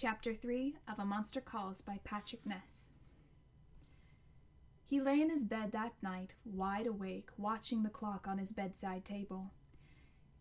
[0.00, 2.92] Chapter 3 of A Monster Calls by Patrick Ness.
[4.86, 9.04] He lay in his bed that night, wide awake, watching the clock on his bedside
[9.04, 9.50] table.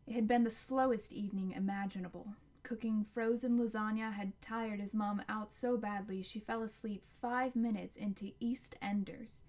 [0.06, 2.36] It had been the slowest evening imaginable.
[2.62, 7.98] Cooking frozen lasagna had tired his mom out so badly she fell asleep five minutes
[7.98, 9.42] into EastEnders.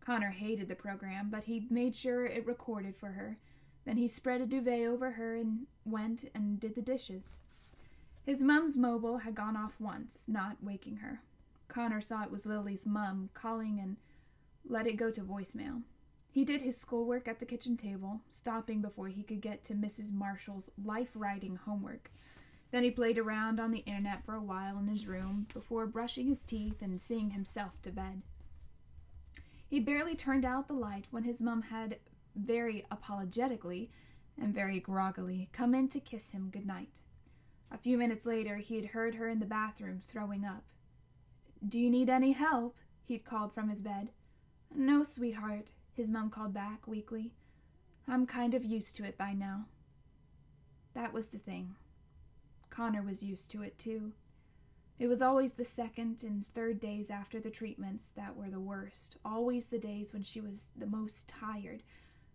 [0.00, 3.38] Connor hated the program, but he made sure it recorded for her.
[3.84, 7.42] Then he spread a duvet over her and went and did the dishes.
[8.26, 11.22] His mum's mobile had gone off once, not waking her.
[11.68, 13.98] Connor saw it was Lily's mum calling and
[14.68, 15.82] let it go to voicemail.
[16.32, 20.12] He did his schoolwork at the kitchen table, stopping before he could get to Mrs.
[20.12, 22.10] Marshall's life writing homework.
[22.72, 26.26] Then he played around on the internet for a while in his room before brushing
[26.26, 28.22] his teeth and seeing himself to bed.
[29.68, 32.00] He'd barely turned out the light when his mum had
[32.34, 33.88] very apologetically
[34.36, 36.90] and very groggily come in to kiss him good night.
[37.76, 40.64] A few minutes later, he had heard her in the bathroom throwing up.
[41.68, 42.78] Do you need any help?
[43.04, 44.08] he'd called from his bed.
[44.74, 47.34] No, sweetheart, his mum called back weakly.
[48.08, 49.66] I'm kind of used to it by now.
[50.94, 51.74] That was the thing.
[52.70, 54.12] Connor was used to it too.
[54.98, 59.18] It was always the second and third days after the treatments that were the worst,
[59.22, 61.82] always the days when she was the most tired,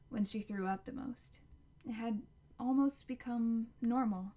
[0.09, 1.39] when she threw up the most.
[1.83, 2.22] It had
[2.59, 4.33] almost become normal.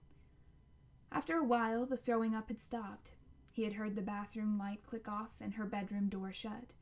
[1.15, 3.13] After a while, the throwing up had stopped.
[3.53, 6.73] He had heard the bathroom light click off and her bedroom door shut.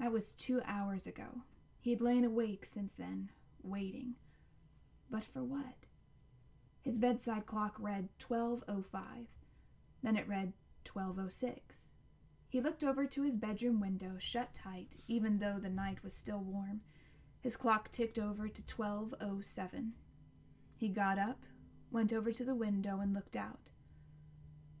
[0.00, 1.42] That was two hours ago.
[1.78, 3.30] He had lain awake since then,
[3.62, 4.14] waiting.
[5.10, 5.84] But for what?
[6.80, 9.26] His bedside clock read 12.05.
[10.02, 10.54] Then it read
[10.86, 11.88] 12.06.
[12.48, 16.40] He looked over to his bedroom window, shut tight, even though the night was still
[16.40, 16.80] warm.
[17.42, 19.90] His clock ticked over to 12.07.
[20.74, 21.44] He got up,
[21.90, 23.60] went over to the window, and looked out.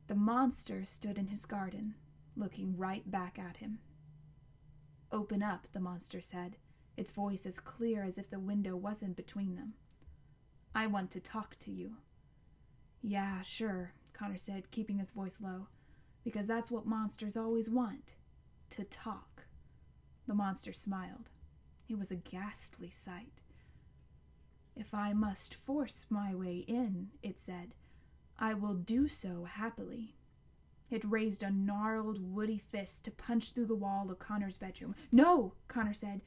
[0.06, 1.94] The monster stood in his garden,
[2.36, 3.80] looking right back at him.
[5.10, 6.56] Open up, the monster said,
[6.96, 9.74] its voice as clear as if the window wasn't between them.
[10.74, 11.96] I want to talk to you.
[13.02, 15.68] Yeah, sure, Connor said, keeping his voice low,
[16.24, 18.14] because that's what monsters always want
[18.70, 19.44] to talk.
[20.26, 21.30] The monster smiled.
[21.88, 23.42] It was a ghastly sight.
[24.78, 27.74] If I must force my way in, it said,
[28.38, 30.14] I will do so happily.
[30.88, 34.94] It raised a gnarled, woody fist to punch through the wall of Connor's bedroom.
[35.10, 36.20] No, Connor said.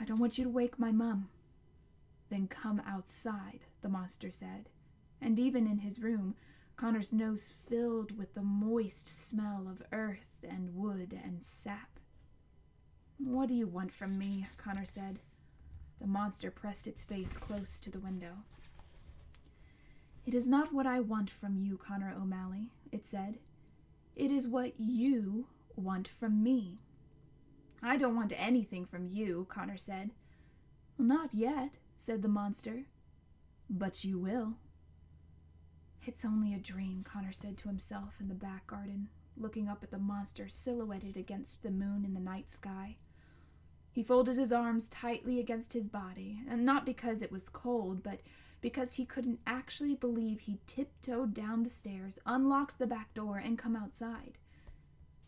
[0.00, 1.28] I don't want you to wake my mum.
[2.30, 4.68] Then come outside, the monster said.
[5.20, 6.34] And even in his room,
[6.74, 12.00] Connor's nose filled with the moist smell of earth and wood and sap.
[13.18, 14.48] What do you want from me?
[14.56, 15.20] Connor said.
[16.04, 18.42] The monster pressed its face close to the window.
[20.26, 23.38] It is not what I want from you, Connor O'Malley, it said.
[24.14, 26.76] It is what you want from me.
[27.82, 30.10] I don't want anything from you, Connor said.
[30.98, 32.82] Not yet, said the monster.
[33.70, 34.58] But you will.
[36.04, 39.90] It's only a dream, Connor said to himself in the back garden, looking up at
[39.90, 42.96] the monster silhouetted against the moon in the night sky.
[43.94, 48.22] He folded his arms tightly against his body, and not because it was cold, but
[48.60, 53.56] because he couldn't actually believe he tiptoed down the stairs, unlocked the back door, and
[53.56, 54.36] come outside.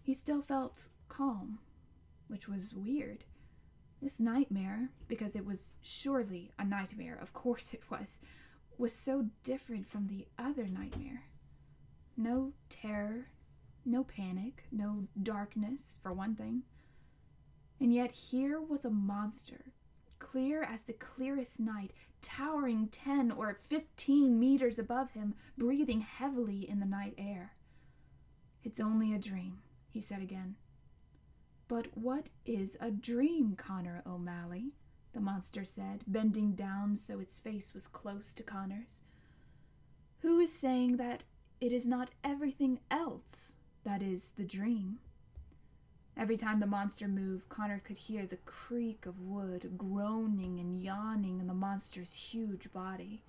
[0.03, 1.61] He still felt calm,
[2.27, 3.23] which was weird.
[4.03, 8.19] This nightmare, because it was surely a nightmare, of course it was,
[8.79, 11.23] was so different from the other nightmare.
[12.17, 13.29] No terror,
[13.85, 16.65] no panic, no darkness, for one thing.
[17.81, 19.73] And yet here was a monster
[20.19, 21.93] clear as the clearest night,
[22.23, 27.53] towering ten or fifteen meters above him, breathing heavily in the night air.
[28.65, 29.59] It's only a dream,
[29.91, 30.57] he said again.
[31.69, 34.73] But what is a dream, Connor O'Malley?
[35.17, 39.01] the monster said, bending down so its face was close to Connor's.
[40.19, 41.25] Who is saying that
[41.59, 44.99] it is not everything else that is the dream?
[46.19, 51.41] Every time the monster moved, Connor could hear the creak of wood groaning and yawning
[51.41, 53.23] in the monster's huge body.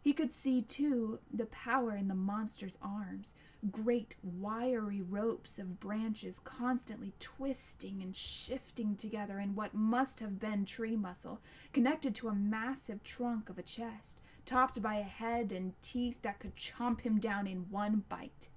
[0.00, 3.34] He could see, too, the power in the monster's arms
[3.70, 10.64] great wiry ropes of branches constantly twisting and shifting together in what must have been
[10.64, 11.40] tree muscle,
[11.72, 16.38] connected to a massive trunk of a chest, topped by a head and teeth that
[16.38, 18.48] could chomp him down in one bite.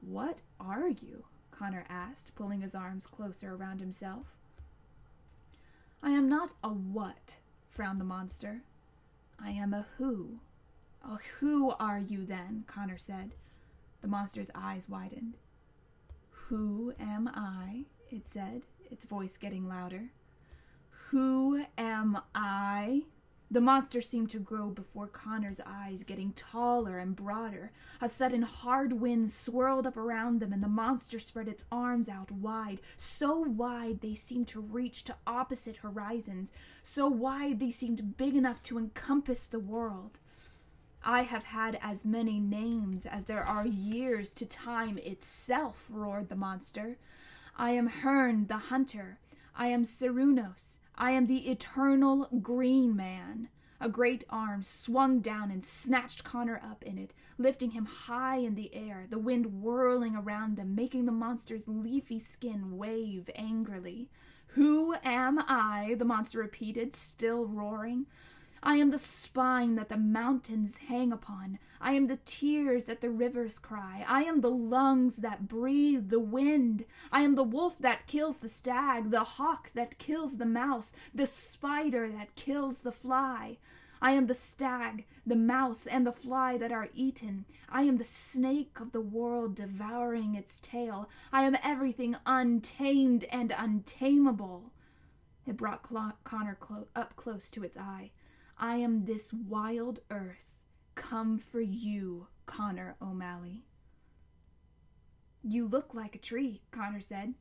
[0.00, 1.24] What are you?
[1.58, 4.26] Connor asked, pulling his arms closer around himself.
[6.02, 7.36] I am not a what,
[7.68, 8.62] frowned the monster.
[9.42, 10.38] I am a who.
[11.40, 12.64] Who are you then?
[12.66, 13.34] Connor said.
[14.02, 15.36] The monster's eyes widened.
[16.30, 17.86] Who am I?
[18.10, 20.10] it said, its voice getting louder.
[21.10, 23.02] Who am I?
[23.50, 27.72] The monster seemed to grow before Connor's eyes, getting taller and broader.
[28.00, 32.30] A sudden hard wind swirled up around them, and the monster spread its arms out
[32.30, 36.52] wide, so wide they seemed to reach to opposite horizons,
[36.82, 40.18] so wide they seemed big enough to encompass the world.
[41.02, 46.36] I have had as many names as there are years to time itself, roared the
[46.36, 46.98] monster.
[47.56, 49.20] I am Herne the Hunter.
[49.56, 50.80] I am Cernunnos.
[51.00, 53.50] I am the eternal green man.
[53.80, 58.56] A great arm swung down and snatched Connor up in it, lifting him high in
[58.56, 64.10] the air, the wind whirling around them, making the monster's leafy skin wave angrily.
[64.48, 65.94] Who am I?
[65.96, 68.06] the monster repeated, still roaring.
[68.62, 71.58] I am the spine that the mountains hang upon.
[71.80, 74.04] I am the tears that the rivers cry.
[74.08, 76.84] I am the lungs that breathe the wind.
[77.12, 81.26] I am the wolf that kills the stag, the hawk that kills the mouse, the
[81.26, 83.58] spider that kills the fly.
[84.00, 87.44] I am the stag, the mouse, and the fly that are eaten.
[87.68, 91.08] I am the snake of the world devouring its tail.
[91.32, 94.72] I am everything untamed and untamable.
[95.46, 96.58] It brought Connor
[96.94, 98.10] up close to its eye.
[98.60, 100.64] I am this wild earth,
[100.96, 103.62] come for you, Connor O'Malley.
[105.44, 107.34] You look like a tree, Connor said.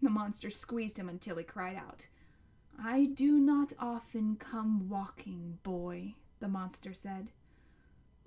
[0.00, 2.06] The monster squeezed him until he cried out.
[2.82, 7.32] I do not often come walking, boy, the monster said.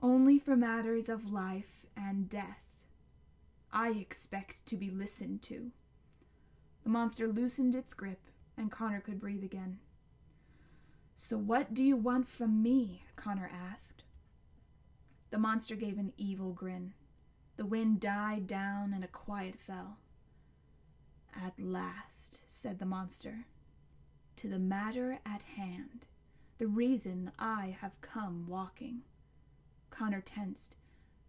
[0.02, 2.86] Only for matters of life and death.
[3.72, 5.72] I expect to be listened to.
[6.84, 8.22] The monster loosened its grip,
[8.56, 9.80] and Connor could breathe again.
[11.22, 13.04] So what do you want from me?
[13.18, 14.04] Connor asked.
[15.32, 16.94] The monster gave an evil grin.
[17.58, 19.98] The wind died down and a quiet fell.
[21.36, 23.48] At last, said the monster,
[24.38, 26.06] to the matter at hand,
[26.58, 29.02] the reason I have come walking.
[29.90, 30.78] Connor tensed,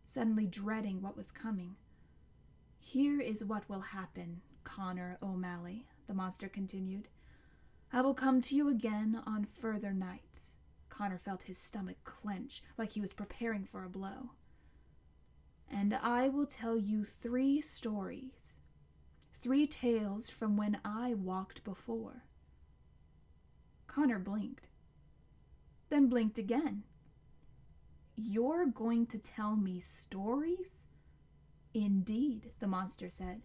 [0.05, 1.75] suddenly dreading what was coming.
[2.79, 7.09] Here is what will happen, Connor O'Malley, the monster continued.
[7.93, 10.55] I will come to you again on further nights.
[10.89, 14.31] Connor felt his stomach clench like he was preparing for a blow.
[15.69, 18.59] And I will tell you three stories,
[19.33, 22.25] three tales from when I walked before.
[23.87, 24.69] Connor blinked,
[25.89, 26.85] then blinked again.
[28.15, 30.87] You're going to tell me stories?
[31.75, 33.43] Indeed, the monster said.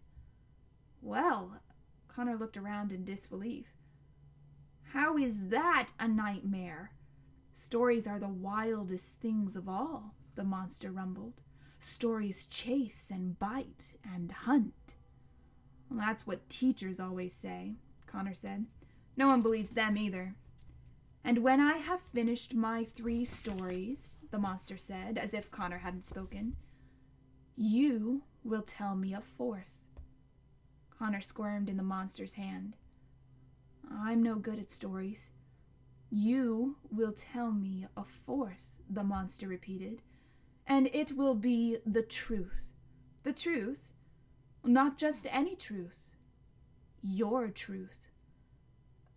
[1.01, 1.61] Well,
[2.07, 3.74] Connor looked around in disbelief.
[4.95, 6.91] How is that a nightmare?
[7.53, 11.41] Stories are the wildest things of all, the monster rumbled.
[11.79, 14.95] Stories chase and bite and hunt.
[15.89, 17.73] Well, that's what teachers always say,
[18.05, 18.67] Connor said.
[19.17, 20.35] No one believes them either.
[21.25, 26.05] And when I have finished my three stories, the monster said, as if Connor hadn't
[26.05, 26.55] spoken,
[27.57, 29.89] you will tell me a fourth.
[30.97, 32.77] Connor squirmed in the monster's hand.
[33.91, 35.31] I'm no good at stories.
[36.09, 40.01] You will tell me a force, the monster repeated,
[40.67, 42.71] and it will be the truth.
[43.23, 43.91] The truth?
[44.63, 46.11] Not just any truth.
[47.01, 48.07] Your truth.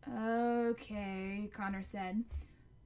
[0.08, 2.24] Okay, Connor said,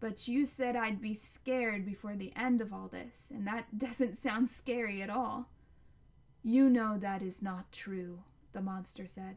[0.00, 4.16] but you said I'd be scared before the end of all this, and that doesn't
[4.16, 5.48] sound scary at all.
[6.42, 9.36] You know that is not true, the monster said.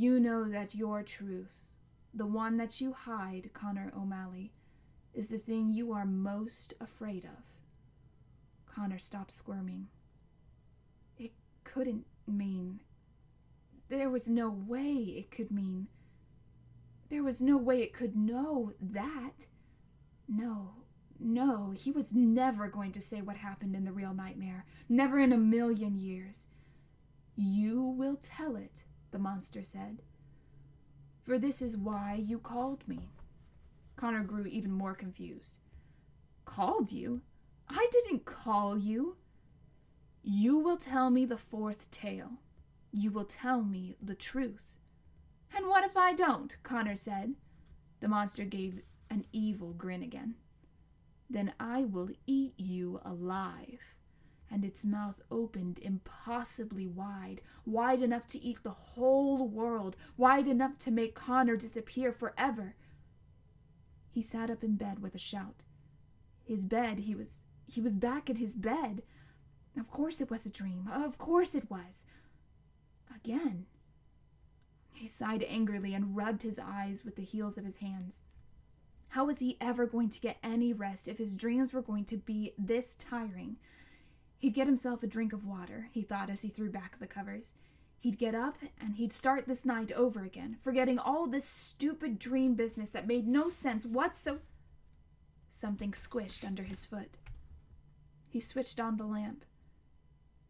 [0.00, 1.74] You know that your truth,
[2.14, 4.52] the one that you hide, Connor O'Malley,
[5.12, 7.42] is the thing you are most afraid of.
[8.72, 9.88] Connor stopped squirming.
[11.18, 11.32] It
[11.64, 12.78] couldn't mean.
[13.88, 15.88] There was no way it could mean.
[17.08, 19.48] There was no way it could know that.
[20.28, 20.74] No,
[21.18, 24.64] no, he was never going to say what happened in the real nightmare.
[24.88, 26.46] Never in a million years.
[27.34, 30.02] You will tell it, the monster said.
[31.22, 33.10] For this is why you called me.
[33.96, 35.56] Connor grew even more confused.
[36.44, 37.22] Called you?
[37.68, 39.16] I didn't call you.
[40.22, 42.32] You will tell me the fourth tale.
[42.92, 44.78] You will tell me the truth.
[45.54, 46.56] And what if I don't?
[46.62, 47.34] Connor said.
[48.00, 50.36] The monster gave an evil grin again.
[51.28, 53.80] Then I will eat you alive
[54.50, 60.78] and its mouth opened impossibly wide, wide enough to eat the whole world, wide enough
[60.78, 62.74] to make Connor disappear forever.
[64.10, 65.64] He sat up in bed with a shout.
[66.44, 69.02] His bed, he was he was back in his bed.
[69.78, 70.88] Of course it was a dream.
[70.90, 72.06] Of course it was.
[73.14, 73.66] Again.
[74.92, 78.22] He sighed angrily and rubbed his eyes with the heels of his hands.
[79.10, 82.16] How was he ever going to get any rest if his dreams were going to
[82.16, 83.56] be this tiring?
[84.38, 87.54] He'd get himself a drink of water, he thought as he threw back the covers.
[87.98, 92.54] He'd get up and he'd start this night over again, forgetting all this stupid dream
[92.54, 94.42] business that made no sense whatsoever.
[95.48, 97.16] Something squished under his foot.
[98.28, 99.44] He switched on the lamp.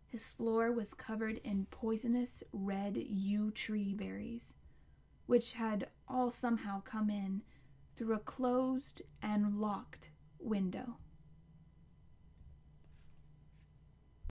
[0.06, 4.56] His floor was covered in poisonous red yew tree berries,
[5.26, 7.42] which had all somehow come in
[7.96, 10.96] through a closed and locked window.